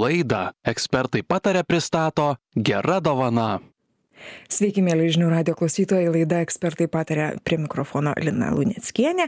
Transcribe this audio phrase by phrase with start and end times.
[0.00, 0.42] laidą
[0.72, 2.34] ekspertai pataria pristato
[2.68, 3.48] gera dovana
[4.46, 9.26] Sveiki, mėly žinių radio klausytojai, laida ekspertai patarė prie mikrofono Lina Luneckienė.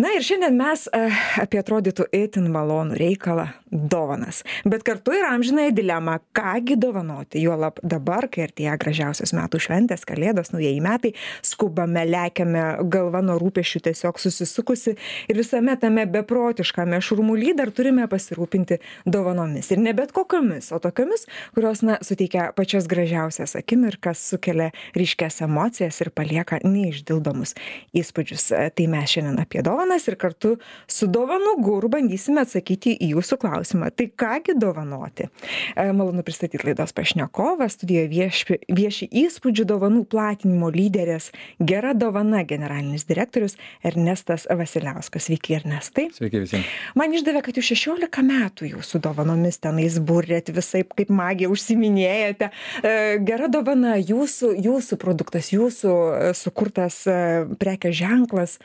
[0.00, 1.02] Na ir šiandien mes a,
[1.42, 3.46] apie atrodytų itin malonų reikalą-
[3.94, 4.42] dovanas.
[4.64, 7.42] Bet kartu ir amžinąją dilemą, kągi dovanoti.
[7.44, 11.12] Juolab dabar, kai artėja gražiausios metų šventės, kalėdos, naujieji metai,
[11.42, 14.96] skubame, lekiame, galva nuo rūpešių tiesiog susisukusi
[15.28, 19.70] ir visame tame beprotiškame šurmuly dar turime pasirūpinti dovanomis.
[19.70, 26.00] Ir ne bet kokiamis, o tokiamis, kurios, na, suteikia pačias gražiausias akimirkas sukelia ryškias emocijas
[26.02, 27.54] ir palieka neišdildomus
[27.96, 28.48] įspūdžius.
[28.76, 30.56] Tai mes šiandien apie dovanas ir kartu
[30.90, 33.90] su dovanų guru bandysime atsakyti į jūsų klausimą.
[33.96, 35.28] Tai kągi dovanoti?
[35.76, 43.06] E, malonu pristatyti laidos pašnekovą, studijoje vieši, vieši įspūdžių dovanų platinimo lyderės Gera dovana generalinis
[43.08, 45.26] direktorius Ernestas Vasiliauskas.
[45.26, 46.08] Sveiki, Ernestai.
[46.14, 46.68] Sveiki visiems.
[46.98, 52.50] Man išdavė, kad jūs 16 metų jūsų dovanomis tenais burėt, visai kaip magija užsiminėjate.
[52.82, 52.92] E,
[53.26, 58.58] gera dovana, jūsų jūsų produktas jūsų e, sukurtas e, prekės ženklas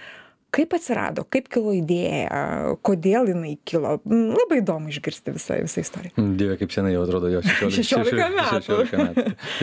[0.52, 3.96] kaip atsirado kaip kilo idėja kodėl jinai kilo?
[4.06, 6.26] Labai įdomu išgirsti visą visą istoriją.
[6.40, 7.42] Dieve kaip senai jau atrodo jo
[7.78, 8.82] šešiolika metų.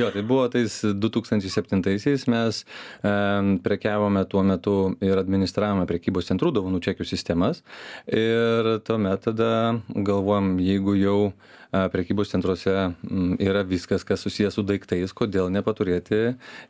[0.00, 2.62] jo tai buvo tais du tūkstančiai septintaisiais mes
[3.66, 7.62] prekiavome tuo metu ir administravome prekybos centrų dovanų čekių sistemas.
[8.08, 9.52] Ir tuomet tada
[9.92, 11.20] galvojom jeigu jau
[11.70, 12.72] prekybos centruose
[13.38, 16.20] yra viskas, kas susijęs su daiktais, kodėl nepaturėti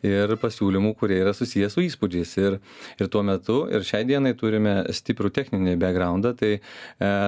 [0.06, 2.32] ir pasiūlymų, kurie yra susijęs su įspūdžiais.
[2.42, 2.58] Ir,
[2.98, 6.60] ir tuo metu, ir šiai dienai turime stiprų techninį backgroundą, tai e,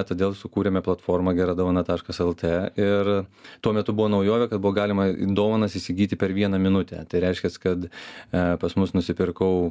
[0.08, 3.12] todėl sukūrėme platformą geradovana.lt ir
[3.62, 7.04] tuo metu buvo naujovė, kad buvo galima dovanas įsigyti per vieną minutę.
[7.10, 7.90] Tai reiškia, kad e,
[8.32, 9.70] pas mus nusipirkau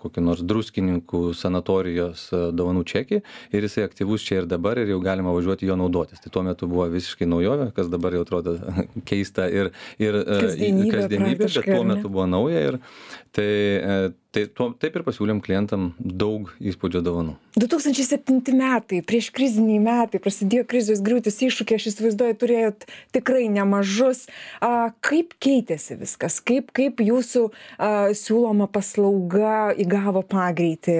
[0.00, 3.22] kokį nors druskininkų sanatorijos e, dovanų čekį
[3.56, 6.22] ir jisai aktyvus čia ir dabar ir jau galima važiuoti jo naudotis.
[6.22, 8.56] Tai tuo metu buvo visiškai naujovė naujovė, kas dabar jau atrodo
[9.08, 11.06] keista ir, ir e, kasdienybė,
[11.40, 12.80] bet tuo metu buvo nauja ir
[13.36, 13.98] tai e,
[14.30, 17.34] tai tuo taip ir pasiūlėm klientam daug įspūdžio dovanų.
[17.58, 24.28] Du tūkstančiai septinti metai prieškriziniai metai prasidėjo krizės griūtys iššūkiai aš įsivaizduoju turėjot tikrai nemažus.
[24.62, 26.38] A kaip keitėsi viskas?
[26.46, 27.42] Kaip kaip jūsų
[27.82, 30.96] a siūloma paslauga įgavo pagreitį?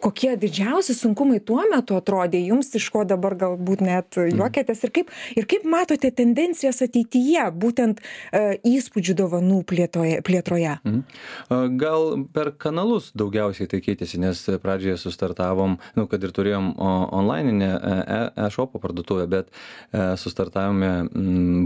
[0.00, 2.40] Kokie didžiausi sunkumai tuo metu atrodė?
[2.40, 4.86] Jums iš ko dabar galbūt net juokiatės?
[4.88, 8.00] Ir kaip ir kaip matote tendencijas ateityje būtent
[8.32, 10.78] a įspūdžių dovanų plėtoje plėtroje?
[10.88, 11.76] Mhm.
[11.76, 18.20] gal per kanalus daugiausiai tai keitėsi nes pradžioje sustartavom nu kad ir turėjom onlaininę e
[18.46, 20.92] ešopo parduotuvę bet e, sustartavome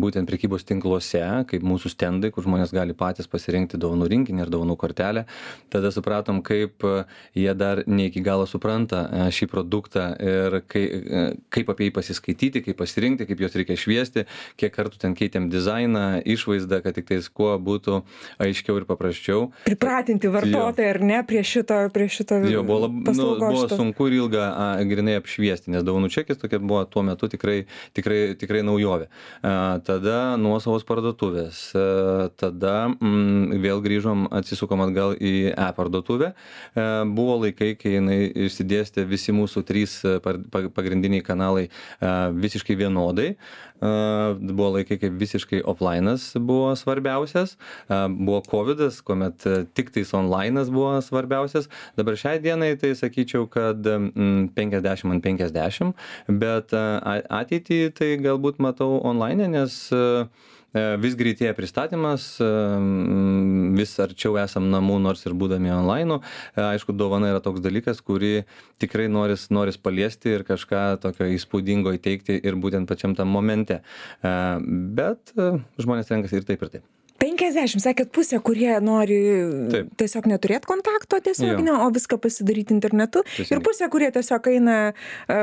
[0.02, 4.76] būtent prekybos tinkluose kaip mūsų stendai kur žmonės gali patys pasirinkti dovanų rinkinį ir dovanų
[4.80, 5.26] kortelę.
[5.72, 6.94] Tada supratom kaip e,
[7.36, 10.84] jie dar ne iki galo supranta šį produktą ir kai
[11.52, 14.26] kaip apie jį pasiskaityti kaip pasirinkti kaip juos reikia šviesti
[14.60, 18.00] kiek kartų ten keitėm dizainą išvaizdą kad tiktais kuo būtų
[18.42, 19.50] aiškiau ir paprasčiau.
[19.66, 24.18] Pripratinti vartotoją ar ne prie šito prie šito jo buvo lab nu buvo sunku ir
[24.20, 27.64] ilga a grynai apšviesti nes dovanų čekis tokia buvo tuo metu tikrai
[27.96, 29.08] tikrai tikrai naujovė.
[29.42, 31.60] A tada nuosavos parduotuvės.
[31.76, 36.32] A tada mm vėl grįžom atsisukom atgal į e parduotuvę.
[36.76, 41.68] A buvo laikai kai jinai išsidėstė visi mūsų trys par pagrindiniai kanalai
[42.00, 43.34] a visiškai vienodai.
[43.80, 47.56] A buvo laikai kai visiškai oflainas buvo svarbiausias.
[47.88, 49.44] A buvo kovidas kuomet
[49.76, 51.70] tiktais onlainas buvo svarbiausias.
[51.98, 53.86] Dabar šiai dienai tai sakyčiau kad
[54.56, 55.94] penkiasdešim ant penkiasdešim
[56.42, 59.80] bet a ateitį tai galbūt matau onlaine nes
[61.00, 62.26] vis greitėja pristatymas
[63.78, 66.20] vis arčiau esam namų nors ir būdami onlainu.
[66.60, 68.34] Aišku dovana yra toks dalykas kurį
[68.82, 73.80] tikrai noris noris paliesti ir kažką tokio įspūdingo įteikti ir būtent pačiam tam momente.
[74.22, 75.32] Bet
[75.80, 76.95] žmonės renkasi ir taip ir taip
[77.36, 79.18] penkiasdešim sakėt pusė kurie nori
[80.00, 83.22] tiesiog neturėt kontakto tiesioginio o viską pasidaryt internetu.
[83.44, 84.78] Ir pusė kurie tiesiog eina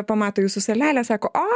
[0.09, 1.47] pamato jūsų salelę sako o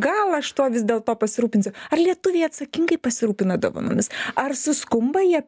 [0.00, 1.72] gal aš tuo vis dėlto pasirūpinsiu.
[1.92, 4.08] Ar lietuviai atsakingai pasirūpina dovanomis?
[4.38, 5.42] Ar suskumba jie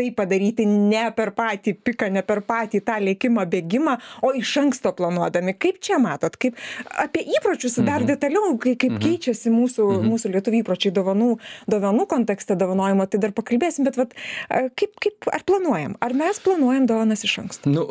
[0.00, 4.94] tai padaryti ne per patį piką ne per patį tą lėkimą bėgimą o iš anksto
[4.96, 5.52] planuodami.
[5.60, 6.38] Kaip čia matot?
[6.40, 6.56] Kaip
[7.04, 8.08] apie įpročius dar Mhm.
[8.14, 11.30] detaliau kai kaip keičiasi mūsų mūsų lietuvių įpročiai dovanų
[11.68, 14.16] dovanų kontekste dovanojimo tai dar pakalbėsim bet vat
[14.48, 15.96] kaip kaip ar planuojam?
[16.00, 17.68] Ar mes planuojam dovanas iš anksto?
[17.68, 17.84] Nu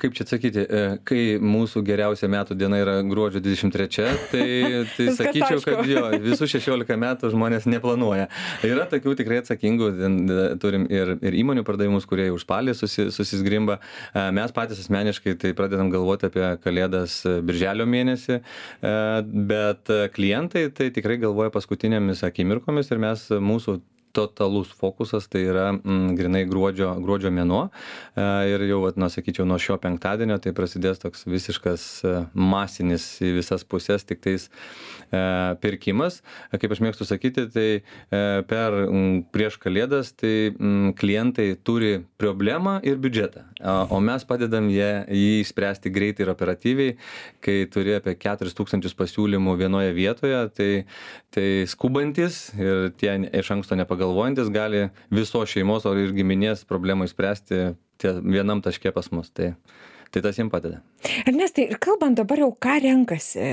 [0.00, 3.88] kaip čia atsakyti, e, kai mūsų geriausia metų diena yra gruodžio 23,
[4.32, 4.44] tai,
[4.96, 8.28] tai sakyčiau, kad jo, visų 16 metų žmonės neplanuoja.
[8.66, 9.90] Yra tokių tikrai atsakingų,
[10.62, 13.78] turim ir, ir įmonių pardavimus, kurie už spalį susi, susisgrimba.
[14.36, 18.40] Mes patys asmeniškai tai pradedam galvoti apie kalėdas birželio mėnesį,
[19.52, 23.80] bet klientai tai tikrai galvoja paskutinėmis akimirkomis ir mes mūsų
[24.16, 27.66] totalus fokusas tai yra mm, grinai gruodžio, gruodžio mėnuo.
[28.16, 33.04] E, ir jau, vat, na, sakyčiau, nuo šio penktadienio tai prasidės toks visiškas e, masinis
[33.24, 35.20] į visas pusės tik tais e,
[35.62, 36.22] pirkimas.
[36.56, 37.66] Kaip aš mėgstu sakyti, tai
[38.48, 43.44] per mm, prieš kalėdas tai mm, klientai turi problemą ir biudžetą,
[43.92, 46.96] o mes padedam jie, jį išspręsti greitai ir operatyviai,
[47.44, 50.70] kai turi apie 4000 pasiūlymų vienoje vietoje, tai,
[51.34, 57.08] tai skubantis ir tie iš anksto nepagalvoti galvojantis gali visos šeimos ar ir giminės problemą
[57.08, 57.60] išspręsti
[58.00, 59.32] tie vienam taške pas mus.
[59.34, 59.52] Tai
[60.16, 60.80] tai tas jiem padeda.
[61.28, 63.44] Ernestai ir kalbant dabar jau ką renkasi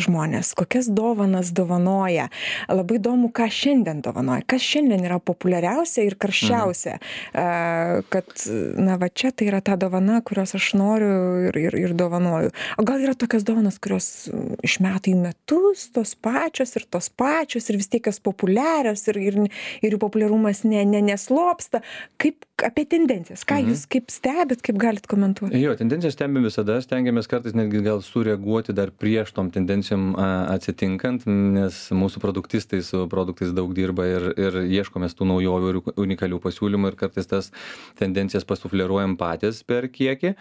[0.00, 2.28] žmonės kokias dovanas dovanoja
[2.70, 6.96] labai įdomu ką šiandien dovanoja kas šiandien yra populiariausia ir karščiausia.
[7.00, 8.06] Mhm.
[8.10, 8.32] kad
[8.80, 12.50] na va čia tai yra ta dovana kurios aš noriu ir ir ir dovanoju.
[12.80, 14.30] O gal yra tokios dovanos kurios
[14.64, 19.20] iš metų į metus tos pačios ir tos pačios ir vis tiek jos populiarios ir
[19.20, 19.40] ir
[19.82, 21.84] ir jų populiarumas ne ne neslopsta.
[22.20, 23.72] Kaip apie tendencijas ką mhm.
[23.72, 28.70] jūs kaip stebit kaip galit komentuoti jo tendencijas stebim visada stengiamės kartais netgi gal sureaguoti
[28.76, 35.16] dar prieš tom tendencijom atsitinkant nes mūsų produktistai su produktais daug dirba ir ir ieškomės
[35.18, 37.50] tų naujovių ir unikalių pasiūlymų ir kartais tas
[37.98, 40.32] tendencijas pasufleruojam patys per kiekį.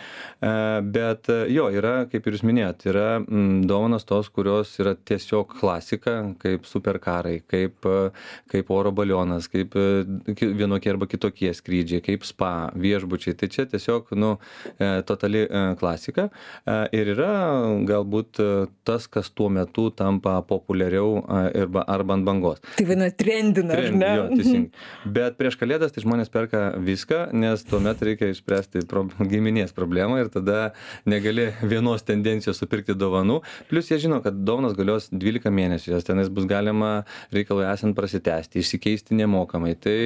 [0.94, 3.08] Bet jo yra kaip ir jūs minėjot yra
[3.72, 7.90] dovanos tos kurios yra tiesiog klasika kaip superkarai kaip
[8.54, 13.38] kaip oro balionas kaip vienokie arba kitokie skrydžiai kaip spa viešbučiai.
[13.40, 14.36] Tai čia tiesiog nu
[14.78, 17.32] e, totali e, klasika e, ir yra
[17.88, 18.42] galbūt
[18.88, 22.62] tas kas tuo metu tampa populiariau arba arba ant bangos.
[22.78, 24.12] Tai vadina trendina ar ne?
[24.20, 24.86] jo teisingai.
[25.20, 30.32] Bet prieš kalėdas tai žmonės perka viską nes tuomet reikia išspręsti pro giminės problemą ir
[30.34, 30.72] tada
[31.10, 33.40] negali vienos tendencijos supirkti dovanų.
[33.70, 37.04] Plius jie žino kad dovanos galios dvylika mėnesių jas tenais bus galima
[37.36, 39.76] reikalui esant prasitęsti išsikeisti nemokamai.
[39.80, 39.98] Tai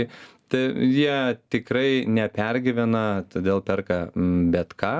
[0.54, 0.64] tai
[0.94, 1.20] jie
[1.54, 4.04] tikrai nepergyvena todėl perka
[4.54, 4.96] bet ką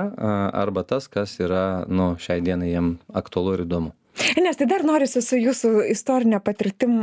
[0.64, 5.36] arba tas kas yra nu šiai dienai jiem aktualu ir įdomu Ernestai, dar norisi su
[5.40, 7.02] jūsų istorinė patirtim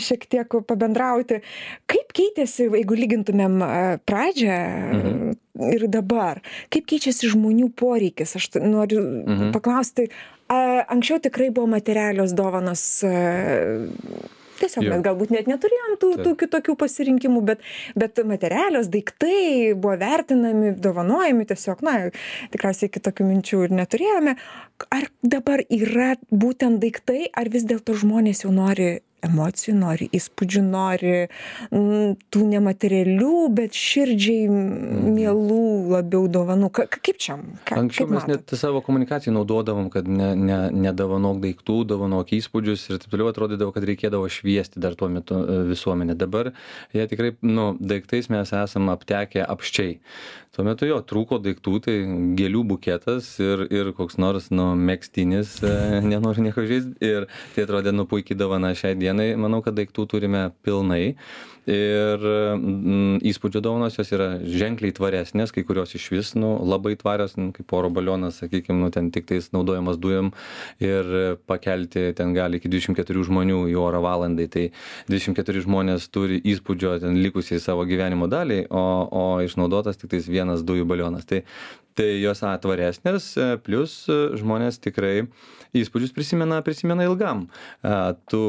[0.00, 1.42] šiek tiek pabendrauti.
[1.90, 3.58] Kaip keitėsi, jeigu lygintumėm
[4.08, 4.58] pradžią
[4.96, 5.34] mhm.
[5.68, 6.40] ir dabar,
[6.72, 8.36] kaip keičiasi žmonių poreikis?
[8.40, 9.50] Aš noriu mhm.
[9.56, 10.08] paklausti,
[10.48, 12.86] anksčiau tikrai buvo materialios dovanos
[14.62, 17.64] tiesiog mes galbūt net neturėjom tų tų kitokių pasirinkimų bet
[17.98, 21.96] bet materialios daiktai buvo vertinami dovanojami tiesiog na
[22.54, 24.36] tikriausiai kitokių minčių ir neturėjome.
[24.92, 28.92] Ar dabar yra būtent daiktai ar vis dėlto žmonės jau nori
[29.26, 31.14] emocijų nori įspūdžių nori
[31.70, 35.14] m, tų nematerialių, bet širdžiai mhm.
[35.16, 36.70] mielų labiau dovanų.
[36.74, 37.38] Ka, kaip čia?
[37.68, 40.58] Ka, Anksčiau mes net savo komunikacijai naudodavom, kad ne, ne,
[40.88, 45.62] nedovanok daiktų, dovanok įspūdžius ir taip toliau atrodydavo, kad reikėdavo šviesti dar tuo metu e,
[45.70, 46.18] visuomenę.
[46.18, 46.52] Dabar
[46.94, 50.00] jie tikrai, nu, daiktais mes esame aptekę apščiai.
[50.52, 51.92] Tuo metu jo trūko daiktų, tai
[52.36, 56.92] gėlių buketas ir, ir koks nors, nu, mėgstinis, e, nenoriu nieko žaisti.
[57.00, 57.24] Ir
[57.54, 61.14] tai atrodė, nu, puikiai dovana šiai dienai dienai manau kad daiktų turime pilnai.
[61.62, 67.52] Ir mm, įspūdžio dovanos jos yra ženkliai tvaresnės kai kurios išvis nu labai tvarios nu,
[67.54, 70.32] kaip oro balionas sakykim nu ten tiktais naudojamas dujom
[70.82, 74.48] ir pakelti ten gali iki dvidešim keturių žmonių į orą valandai.
[74.50, 74.64] Tai
[75.06, 80.66] dvidešim keturi žmonės turi įspūdžio ten likusiai savo gyvenimo daliai o o išnaudotas tiktais vienas
[80.66, 81.28] dujų balionas.
[81.30, 81.44] Tai
[81.94, 83.94] tai jos a tvaresnės plius
[84.40, 85.28] žmonės tikrai
[85.76, 87.46] įspūdžius prisimena prisimena ilgam.
[88.32, 88.42] Tu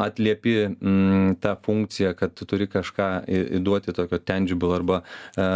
[0.00, 3.08] atliepi mm, tą funkciją kad tu turi kažką
[3.60, 5.46] įduoti tokio tangible arba e,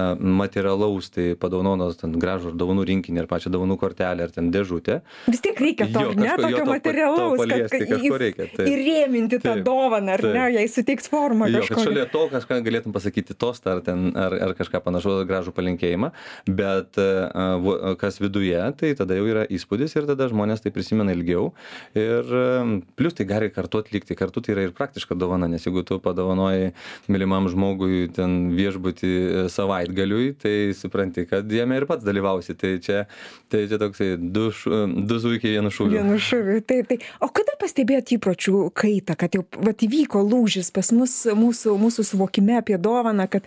[0.43, 5.01] materialaus tai padovanotas ten gražų dovanų rinkinį ar pačią dovanų kortelę ar ten dėžutę.
[5.29, 9.57] Vis tiek reikia to ar ne tokio materialaus kad, kad kažko reikia tai, įrėminti tą
[9.59, 10.37] taip, dovaną ar taip.
[10.37, 14.37] ne jai suteiks formą jo, kad šalia to kažką galėtum pasakyti tostą ar ten ar,
[14.49, 16.13] ar kažką panašaus gražų palinkėjimą
[16.47, 21.53] bet uh, kas viduje tai tada jau yra įspūdis ir tada žmonės tai prisimena ilgiau.
[21.99, 25.65] Ir uh, plus tai gali kartu atlikti kartu kartu tai yra ir praktiška dovana nes
[25.65, 26.73] jeigu tu padovanojai
[27.09, 32.55] mylimam žmogui ten viešbutį e, savaitgaliui tai supranti kad jame ir pats dalyvausi.
[32.55, 33.07] Tai čia
[33.49, 35.99] tai čia toksai du šu du zuikiai vienu šūviu.
[35.99, 36.99] Vienu šūviu taip tai.
[37.23, 42.59] O kada pastebėjot įpročių kaitą kad jau vat įvyko lūžis pas mus mūsų mūsų suvokime
[42.61, 43.47] apie dovaną kad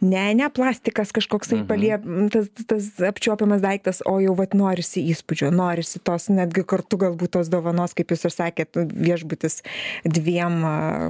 [0.00, 1.66] ne ne plastikas kažkoksai Mhm.
[1.66, 1.94] palie
[2.30, 7.48] tas tas apčiuopiamas daiktas o jau vat norisi įspūdžio norisi tos netgi kartu galbūt tos
[7.52, 9.62] dovanos kaip jūs ir sakėt viešbutis
[10.26, 10.58] dviem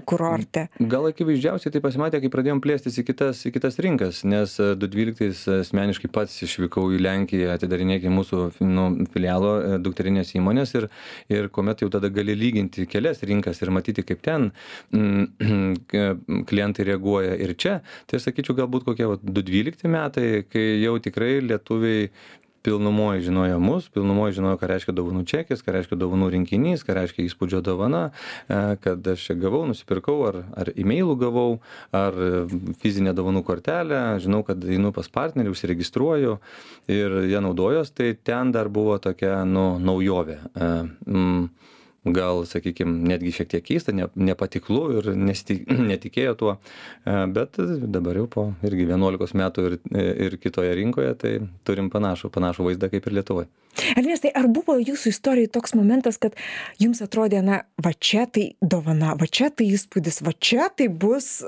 [0.09, 0.69] kurorte.
[0.93, 5.43] Gal akivaizdžiausiai tai pasimatė kai pradėjom plėstis į kitas į kitas rinkas nes du dvyliktais
[5.61, 10.89] asmeniškai pats išvykau į lenkiją atidarinėti mūsų nu filialo e, dukterinės įmonės ir
[11.33, 14.51] ir kuomet jau tada gali lyginti kelias rinkas ir matyti kaip ten
[14.95, 15.77] mm,
[16.51, 20.97] klientai reaguoja ir čia tai aš sakyčiau galbūt kokie vat du dvylikti metai kai jau
[21.03, 22.11] tikrai lietuviai
[22.67, 27.25] pilnumoj žinojo mus pilnumoj žinojo ką reiškia dovanų čekis ką reiškia dovanų rinkinys ką reiškia
[27.29, 31.61] įspūdžio dovana e, kad aš čia gavau nusipirkau ar ar imeilu gavau
[31.95, 32.17] ar
[32.83, 36.39] fizinę dovanų kortelę žinau kad einu pas partnerį užsiregistruoju
[36.93, 37.93] ir ja naudojuos.
[37.97, 40.39] Tai ten dar buvo tokia nu naujovė.
[40.55, 40.71] E,
[41.07, 41.49] mm,
[42.15, 45.59] gal sakykim netgi šiek tiek keista ne nepatiklu ir nesti
[45.91, 46.57] netikėjo tuo.
[47.05, 47.61] E, bet
[47.97, 49.79] dabar jau po irgi vienuolikos metų ir
[50.27, 51.33] ir kitoje rinkoje tai
[51.67, 53.49] turim panašų panašų vaizdą kaip ir lietuvoj.
[53.97, 56.37] Ernestai ar buvo jūsų istorijoj toks momentas kad
[56.81, 61.43] jums atrodė na va čia tai dovana va čia tai įspūdis va čia tai bus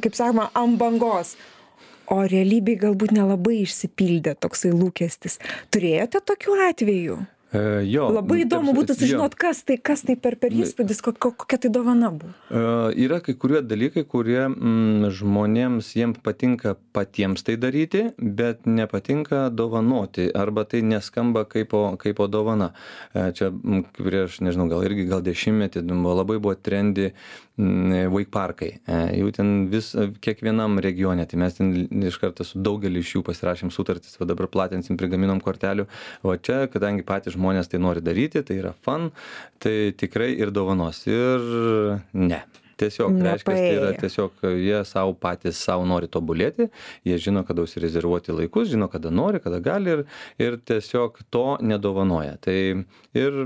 [0.00, 1.36] kaip sakoma ant bangos?
[2.12, 5.38] O realybėj galbūt nelabai išsipildė toksai lūkestis.
[5.72, 7.16] Turėjote tokių atvejų?
[7.22, 7.33] E,
[7.88, 9.00] jo labai įdomu ta prasme, būtų jo.
[9.02, 12.58] sužinot kas tai kas tai per per įspūdis ko ko kokia tai dovana buvo E,
[13.04, 20.28] Yra kai kurie dalykai, kurie mm, žmonėms jiems patinka patiems tai daryti, bet nepatinka dovanoti,
[20.30, 22.72] arba tai neskamba kaip po, kaip po dovana.
[23.12, 23.50] E, Čia
[23.98, 27.10] prieš, nežinau, gal irgi gal dešimtmetį buvo, labai buvo trendi
[27.56, 28.70] wake parkai.
[28.86, 29.92] E, Jau ten vis,
[30.22, 31.72] kiekvienam regione, tai mes ten
[32.06, 35.88] iš karto su daugeliu iš jų pasirašėm sutartis, o dabar platinsim, prigaminom kortelių.
[36.26, 39.10] O čia, kadangi patys žmonės tai nori daryti, tai yra fan,
[39.58, 41.04] tai tikrai ir dovanos.
[41.06, 41.48] Ir
[42.12, 42.44] ne.
[42.74, 46.66] Tiesiog reiškia, tai yra tiesiog jie savo patys savo nori tobulėti,
[47.06, 50.02] jie žino, kada užsirezervuoti laikus, žino, kada nori, kada gali ir,
[50.42, 52.34] ir tiesiog to nedovanoja.
[52.42, 52.56] Tai
[53.14, 53.38] ir,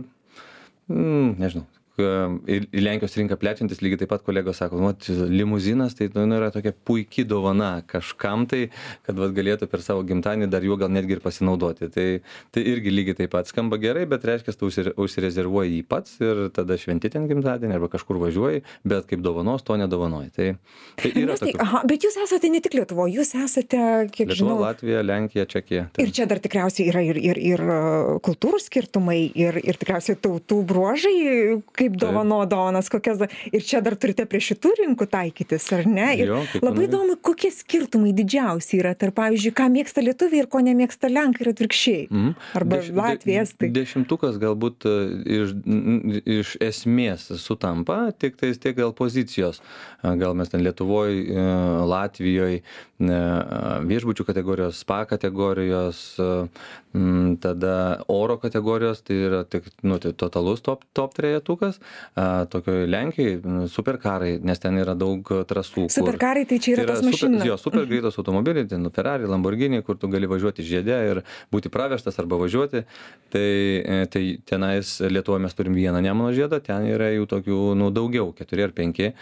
[0.89, 1.67] mm, nežinau,
[1.99, 2.07] k-
[2.47, 4.93] į į Lenkijos rinką plečiantis lygiai taip pat kolegos sako, nu,
[5.35, 8.69] limuzinas tai nu, yra tokia puikia dovana kažkam tai,
[9.07, 11.91] kad vat, galėtų per savo gimtadienį dar juo gal netgi ir pasinaudoti.
[11.95, 12.07] Tai,
[12.55, 16.45] tai irgi lygiai taip pat skamba gerai, bet reiškia, tu užsire- užsirezervuoji jį pats ir
[16.55, 20.31] tada šventi ten gimtadienį arba kažkur važiuoji, bet kaip dovanos to nedovanoji.
[20.39, 20.49] Tai,
[21.03, 21.63] tai yra Ernestai, tokių.
[21.67, 23.81] aha bet jūs esate ne tik lietuvoj jūs esate
[24.13, 25.89] kiek Lietuva, žinau Latvija, Lenkija, Čekija.
[25.97, 30.17] Tai- Ir čia dar tikriausiai yra ir, ir, ir uh, kultūrų skirtumai, ir, ir tikriausiai
[30.21, 33.23] tautų bruožai, kaip dovano dovanas, kokias.
[33.53, 36.09] Ir čia dar turite prie šitų rinkų taikytis, ar ne?
[36.21, 41.11] Ir labai įdomu, kokie skirtumai didžiausi yra tarp, pavyzdžiui, ką mėgsta lietuviai ir ko nemėgsta
[41.13, 42.05] lenkai ir atvirkščiai.
[42.11, 42.35] Mhm.
[42.61, 43.71] Arba de- estai.
[43.75, 44.95] Dešimtukas galbūt e,
[45.39, 45.55] iš,
[46.25, 49.63] iš esmės sutampa, tik tais tiek gal pozicijos.
[50.03, 51.35] Gal mes ten Lietuvoje,
[51.89, 52.63] Latvijoje,
[52.99, 56.29] viešbučių kategorijos, spa kategorijos, e,
[57.43, 61.78] tada oro kategorijos, tai yra tik, nu, tai totalus top, top trejetukas.
[62.53, 65.89] Tokioje Lenkijoje m, superkarai, nes ten yra daug trasų.
[65.93, 67.47] Superkarai tai čia yra tos super, mašinos.
[67.47, 71.23] jo, super greitos automobiliai, ten nu, Ferrari, Lamborghini, kur tu gali važiuoti žiedė ir
[71.55, 72.85] būti pravežtas arba važiuoti.
[73.33, 77.93] Tai, e, tai tenais Lietuvoje mes turim vieną Nemuno žiedą, ten yra jų tokių nu,
[77.95, 79.13] daugiau, keturi ar penki.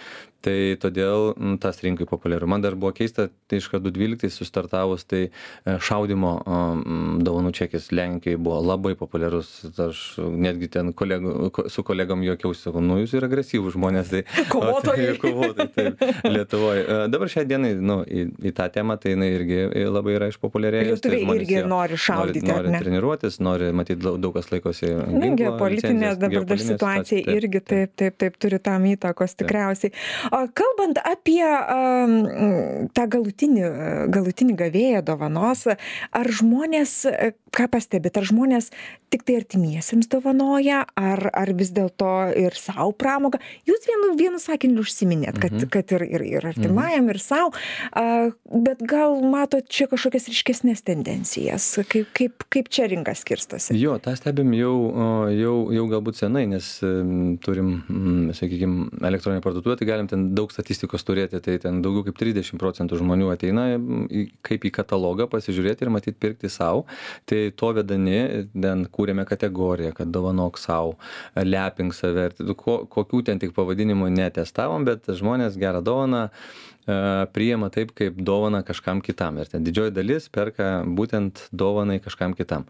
[0.45, 2.47] Tai todėl tas rinkai populiaru.
[2.51, 6.83] Man dar buvo keista, tai iš karto 12 sustartavus, tai e, šaudimo um,
[7.27, 9.49] dovanų čekis Lenkijoje buvo labai populiarus.
[9.87, 14.13] Aš netgi ten kolegų, ko- su kolegom juokiausi, sakau, nu jūs ir agresyvūs žmonės.
[14.13, 15.09] Tai, Kovotojai.
[15.09, 16.85] Tai, kovotojai, taip, Lietuvoje.
[17.11, 19.59] Dabar šią dieną, nu, į, į tą temą, tai jinai irgi
[19.91, 21.03] labai yra išpopuliarėjus.
[21.03, 24.93] tai Lietuviai irgi nori šaudyti, Nori, nori treniruotis, nori, matyti, daug, kas laikosi.
[24.93, 29.93] Ginklo geopolitinė dabar dar situacija irgi taip, taip, taip turi tam įtakos tikriausiai.
[30.33, 31.45] O kalbant apie
[32.97, 33.65] tą galutinį,
[34.15, 37.03] galutinį gavėją dovanos, ar žmonės,
[37.57, 38.71] ką pastebit, ar žmonės
[39.13, 43.39] tik tai artimiesiems dovanoja, ar, ar vis dėlto ir savo pramogą?
[43.69, 45.69] Jūs vienu, vienu sakiniu užsiminėt, kad, Mhm.
[45.71, 47.53] kad ir, ir, ir artimajam, ir savo,
[48.51, 53.77] bet gal matot čia kažkokias ryškesnės tendencijas, kaip, kaip, kaip čia rinka skirstosi?
[53.79, 54.75] Jo, tą stebim jau,
[55.33, 56.67] jau, jau galbūt senai, nes
[57.45, 57.71] turim,
[58.37, 62.61] sakykime, elektroninę parduotuvę, tai galim ten ten daug statistikos turėti tai ten daugiau kaip trisdešim
[62.61, 66.87] procentų žmonių ateina į kaip į katalogą pasižiūrėti ir matyt pirkti sau.
[67.29, 70.97] Tai to vedami ten kūrėme kategoriją kad dovanok sau
[71.37, 76.27] lepink save ir ko kokių ten tik pavadinimų netestavom bet žmonės gerą dovaną
[77.33, 82.67] priima taip kaip dovaną kažkam kitam ir ten didžioji dalis perka būtent dovanai kažkam kitam.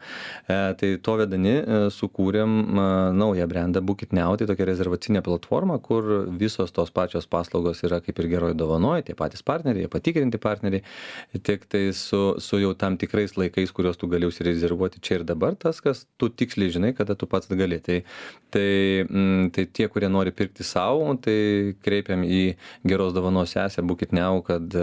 [0.48, 2.54] E, tai to vedani e, sukūrėm
[3.16, 8.20] naują brandą Bookit Now, tai tokia rezervacinė platforma, kur visos tos pačios paslaugos yra kaip
[8.22, 10.84] ir geroji dovanoji, tie patys partneriai, patikrinti partneriai,
[11.46, 15.56] tik tai su, su jau tam tikrais laikais, kuriuos tu gali užsirezervuoti čia ir dabar,
[15.60, 17.80] tas, kas tu tiksliai žinai, kada tu pats gali.
[17.86, 18.00] Tai,
[18.52, 22.42] tai, mm, tai tie, kurie nori pirkti savo, tai kreipiam į
[22.88, 24.76] geros dovanos sesę, būkit neu kad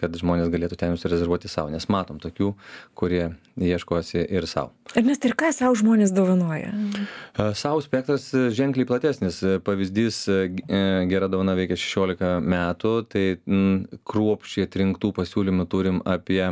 [0.00, 2.52] kad žmonės galėtų ten užsirezervuoti sau nes matom tokių
[2.96, 4.70] kurie ieškosi ir sau.
[4.96, 6.70] Ernestai ir ką sau žmonės dovanoja?
[7.56, 9.40] Sau spektras ženkliai platesnis.
[9.64, 10.22] Pavyzdys
[11.10, 13.24] gera dovana veikia šešiolika metų tai
[14.06, 16.42] kruopščiai atrinktų pasiūlymų turim apie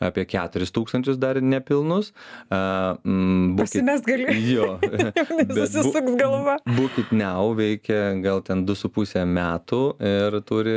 [0.00, 2.12] apie keturis tūkstančius dar nepilnus.
[2.50, 4.76] Pasimest gali jo.
[5.56, 6.58] Susisuks galva.
[6.66, 10.76] Bookit Now veikia gal ten du su pusę metų ir turi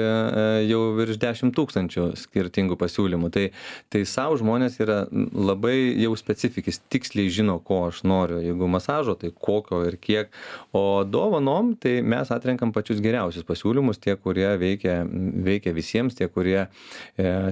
[0.67, 3.29] jau virš dešimt tūkstančių skirtingų pasiūlymų.
[3.34, 3.46] Tai
[3.93, 8.39] tai sau žmonės yra labai jau specifikis tiksliai žino ko aš noriu.
[8.43, 10.34] Jeigu masažo tai kokio ir kiek.
[10.75, 15.01] O dovanom tai mes atrenkam pačius geriausius pasiūlymus tie kurie veikia
[15.48, 16.67] veikia visiems tie kurie e,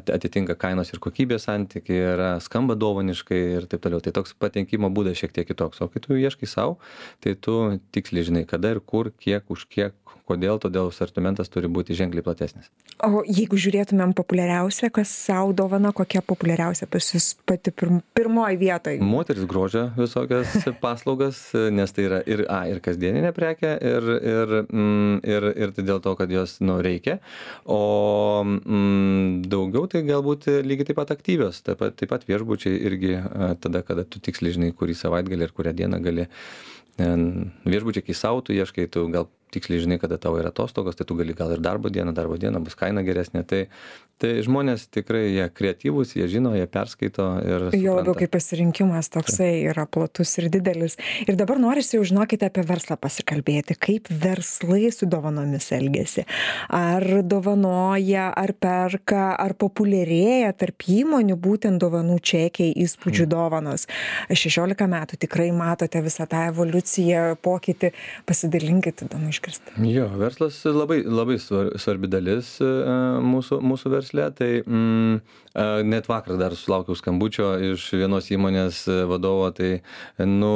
[0.01, 4.03] atitinka kainos ir kokybės santykį yra skamba dovaniškai ir taip toliau.
[4.03, 5.83] Tai toks pateikimo būdas šiek tiek kitoks.
[5.83, 6.77] O kai tu ieškai sau
[7.23, 7.57] tai tu
[7.95, 9.95] tiksliai žinai kada ir kur kiek už kiek
[10.31, 12.71] kodėl todėl asortimentas turi būti ženkliai platesnis.
[13.05, 18.99] O jeigu žiūrėtumėm populiariausia kas sau dovana kokia populiariausia pas jus pati pirm pirmoj vietoj?
[19.05, 25.21] Moterys grožio visokias paslaugas nes tai yra ir a ir kasdieninė prekė ir ir mm,
[25.33, 27.19] ir ir tai dėl to kad jos nu reikia.
[27.65, 27.81] O
[28.45, 31.63] mm, daugiau tai galbūt lygiai taip pat aktyvios.
[31.65, 33.17] Taip pat taip pat viešbučiai irgi
[33.63, 36.27] tada kada tu tiksliai žinai kurį savaitgalį ir kurią dieną gali
[36.97, 41.07] ten viešbučiai kai sau tu ieškai tu gal tiksliai žinai kada tavo yra atostogos tai
[41.07, 43.43] tu gali gal ir darbo dieną darbo dieną bus kaina geresnė.
[43.47, 43.65] Tai
[44.21, 49.63] tai žmonės tikrai jie kreatyvūs jie žino jie perskaito ir juo labiau kai pasirinkimas toksai
[49.71, 50.97] yra platus ir didelis.
[51.25, 53.77] Ir dabar norisi jau žinokite apie verslą pasikalbėti.
[53.81, 56.25] Kaip verslai su dovanomis elgiasi?
[56.69, 63.31] Ar dovanoja ar perka ar populiarėja tarp įmonių būtent dovanų čekiai įspūdžių mm.
[63.33, 63.87] dovanos?
[64.29, 67.93] Šešiolika metų tikrai matote visą tą evoliuciją pokytį.
[68.29, 72.69] Pasidalinkit įdomu išgirst jo verslas labai labai svarbi dalis e,
[73.25, 74.27] mūsų mūsų versle.
[74.37, 75.21] Tai mm,
[75.55, 79.73] net vakar dar sulaukiau skambučio iš vienos įmonės vadovo tai
[80.19, 80.53] nu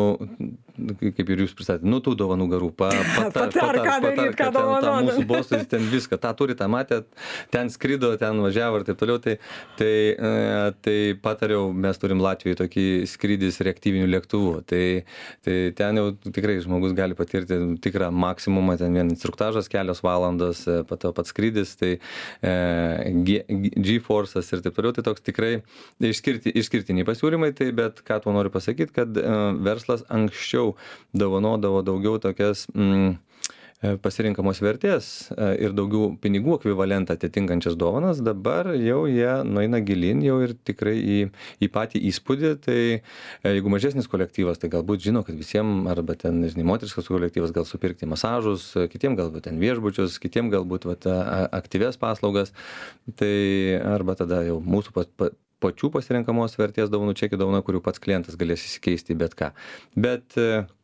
[0.75, 5.07] kaip ir jūs pristatėt, nu tų dovanų garų, pa, patar, patar, ką daryt, ką dovanot.
[5.07, 7.01] Mūsų bosas ten viską, tą turi, tą matė,
[7.53, 9.21] ten skrido, ten važiavo ir taip toliau.
[9.23, 9.37] Tai,
[9.79, 14.53] tai, e, tai patariau, mes turim Latvijoje tokį skrydis reaktyvinių lėktuvų.
[14.67, 14.83] Tai,
[15.47, 20.81] tai ten jau tikrai žmogus gali patirti tikrą maksimumą, ten vien instruktažas kelios valandos, e,
[20.89, 22.55] pat, pats skrydis, tai e,
[23.23, 24.84] G-Force'as ir taip toliau.
[24.93, 25.51] Tai toks tikrai
[26.03, 29.25] išskirti, išskirtiniai pasiūlymai, tai bet ką tuo noriu pasakyti, kad e,
[29.65, 30.75] verslas anksčiau
[31.17, 33.15] dovanodavo daugiau tokias mm,
[33.83, 40.23] e, pasirinkamos vertės e, ir daugiau pinigų ekvivalentą atitinkančias dovanas, dabar jau jie nueina gilin
[40.25, 41.19] jau ir tikrai į,
[41.63, 42.51] į patį įspūdį.
[42.65, 42.99] Tai e,
[43.43, 48.09] jeigu mažesnis kolektyvas, tai galbūt žino, kad visiems, arba ten, nežinai, moteriškas kolektyvas gal supirkti
[48.09, 51.09] masažus, kitiems galbūt ten viešbučius, kitiems galbūt vat,
[51.55, 52.53] aktyves paslaugas,
[53.19, 53.33] tai
[53.81, 58.37] arba tada jau mūsų pat, pat, pačių pasirenkamos vertės dovanų čekių dovana, kurių pats klientas
[58.39, 59.51] galės įsikeisti bet ką.
[59.97, 60.35] Bet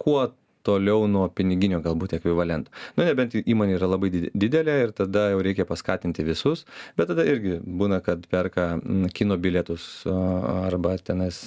[0.01, 0.29] kuo
[0.67, 2.71] toliau nuo piniginio galbūt ekvivalento.
[2.97, 6.65] Nu, nebent įmonė yra labai didelė ir tada jau reikia paskatinti visus,
[6.97, 8.73] bet tada irgi būna, kad perka
[9.17, 11.41] kino bilietus arba tenais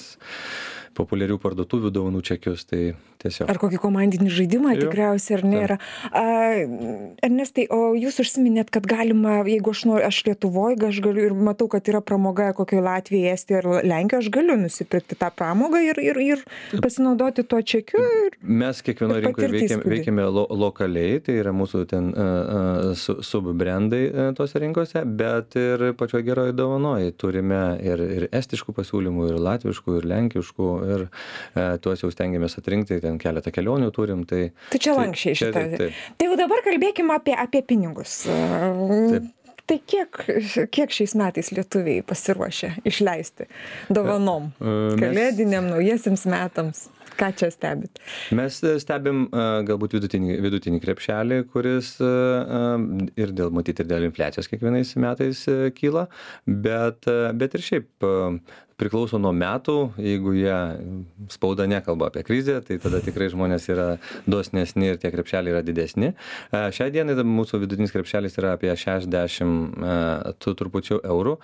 [0.95, 2.67] populiarių parduotuvių dovanų čekius.
[2.71, 2.83] Tai
[3.25, 3.51] tiesiog.
[3.51, 4.87] Ar kokį komandinį žaidimą jo.
[4.87, 5.79] tikriausiai, ar nėra.
[6.11, 6.25] A,
[7.25, 11.69] Ernestai, o jūs užsiminėt, kad galima, jeigu aš noriu, aš Lietuvoje, aš galiu ir matau,
[11.73, 16.21] kad yra pramoga kokioje Latvijoje, Estijoje ar Lenkijoje, aš galiu nusipirkti tą pramogą ir, ir,
[16.23, 16.45] ir
[16.85, 18.01] pasinaudoti tuo čekiu.
[18.27, 24.03] Ir, Mes kiekvienoje rinkoje veikiame, veikiame lo, lokaliai, tai yra mūsų ten uh, uh, subbrandai
[24.09, 29.99] uh, tose rinkose, bet ir pačioje geroje dovanoje turime ir, ir estiškų pasiūlymų, ir latviškų,
[30.01, 33.01] ir lenkiškų, ir uh, tuos jau stengiamės atrinkti.
[33.05, 34.25] Ten ten keletą kelionių turim.
[34.29, 35.53] Tai, tai čia lankščiai šitą.
[35.55, 35.89] Tai, tai.
[36.19, 38.25] tai jau dabar kalbėkime apie, apie pinigus.
[38.27, 39.33] Taip.
[39.65, 40.19] Tai kiek,
[40.77, 43.47] kiek šiais metais lietuviai pasiruošia išleisti
[43.89, 46.83] dovanom, mes, kalėdiniam, naujiesiams metams?
[47.19, 48.01] ką čia stebit
[48.35, 49.25] mes stebim
[49.69, 55.45] galbūt vidutinį vidutinį krepšelį kuris ir dėl matyt ir dėl infliacijos kiekvienais metais
[55.79, 56.07] kyla
[56.47, 58.09] bet bet ir šiaip
[58.81, 59.77] priklauso nuo metų.
[60.01, 60.57] Jeigu jie
[61.33, 63.87] spauda nekalba apie krizę tai tada tikrai žmonės yra
[64.31, 66.13] dosnesni ir tie krepšeliai yra didesni.
[66.53, 69.55] Šiai dienai mūsų vidutinis krepšelis yra apie šešiasdešim
[70.43, 71.37] su trupučiu eurų.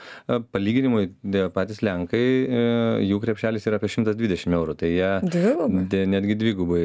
[0.52, 2.22] Palyginimui tie patys lenkai
[3.06, 4.76] jų krepšelis yra apie šimtas dvidešim eurų.
[4.80, 6.84] Tai jie netgi dvigubai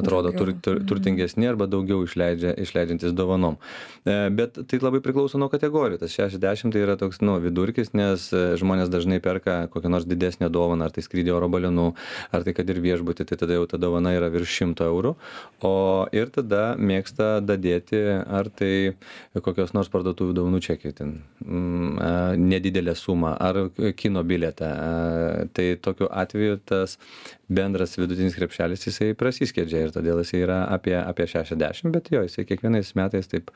[0.00, 3.58] atrodo tur tur turtingesni arba daugiau išleidžia išleidžiantys dovanom.
[4.04, 6.02] Bet tai labai priklauso nuo kategorijų.
[6.02, 10.50] Tas šešiasdešim tai yra toks nu vidurkis nes žmonės dažnai perka perka kokią nors didesnę
[10.50, 11.94] dovaną, ar tai skrydį oro balionu,
[12.32, 15.14] ar tai kad ir viešbutį, tai tada jau ta dovana yra virš 100 eurų.
[15.62, 18.94] O ir tada mėgsta dadėti, ar tai
[19.34, 24.70] kokios nors parduotuvių dovanų čekiai, ten mm, nedidelę sumą, ar kino bilietą.
[25.52, 26.98] Tai tokiu atveju tas
[27.48, 32.46] bendras vidutinis krepšelis jisai prasiskiedžia ir todėl jisai yra apie, apie 60, bet jo, jisai
[32.48, 33.52] kiekvienais metais taip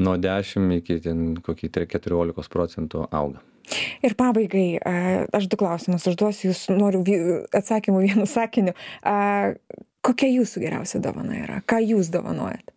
[0.00, 3.42] nuo 10 iki ten kokį 14 procentų auga.
[4.02, 4.66] Ir pabaigai,
[5.32, 7.02] aš du klausimus užduosiu, jūs noriu
[7.54, 8.76] atsakymų vienu sakiniu.
[10.02, 11.60] Kokia jūsų geriausia dovana yra?
[11.66, 12.72] Ką jūs dovanojat?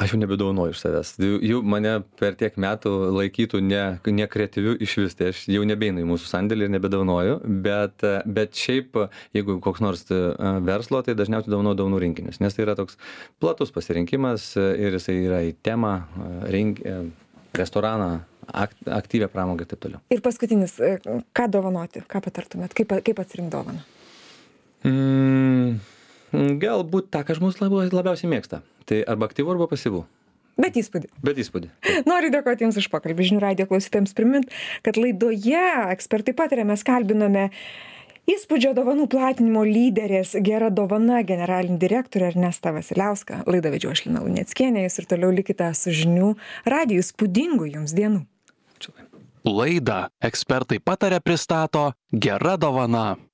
[0.00, 1.10] Aš jau nebedovanoju iš savęs.
[1.44, 6.08] Jau mane per tiek metų laikytų ne, nekreatyviu iš vis, tai aš jau nebeinu į
[6.08, 8.96] mūsų sandėlį ir nebedovanoju, bet, bet šiaip,
[9.36, 12.96] jeigu koks nors verslo, tai dažniausiai dovanoju dovanų rinkinius, nes tai yra toks
[13.42, 15.94] platus pasirinkimas ir jisai yra į temą,
[16.48, 16.80] rink,
[17.52, 18.22] restoraną,
[18.52, 20.00] aktyvią pramogą ir taip toliau.
[20.12, 20.96] Ir paskutinis, e,
[21.36, 23.84] ką dovanoti, ką patartumėt, kaip, kaip atsirinkti dovaną?
[24.88, 25.78] Mm,
[26.62, 28.62] galbūt tą, ką žmogus labiausiai mėgsta.
[28.88, 30.04] Tai arba aktyvu, arba pasyvu.
[30.60, 31.08] Bet įspūdį.
[31.24, 31.70] Bet įspūdį.
[32.10, 33.30] Noriu dėkoti Jums už pokalbį.
[33.30, 34.52] Žinių radio klausytėms primint,
[34.84, 37.48] kad laidoje ekspertai patarė, mes kalbinome
[38.30, 44.84] įspūdžio dovanų platinimo lyderės gera dovana generalinį direktorių ernestą vasiliauską laidą vedžiau aš lina luneckienė
[44.84, 46.28] jūs ir toliau likite su žinių
[46.70, 48.22] radiju įspūdingų jums dienų
[49.44, 53.16] laidą ekspertai pataria pristato gera dovana